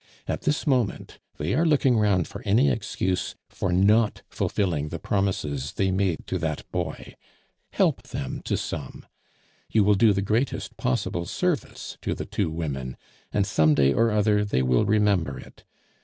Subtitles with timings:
[0.27, 5.73] At this moment they are looking round for any excuse for not fulfilling the promises
[5.73, 7.13] they made to that boy.
[7.73, 9.05] Help them to some;
[9.69, 12.97] you will do the greatest possible service to the two women,
[13.31, 15.65] and some day or other they will remember it.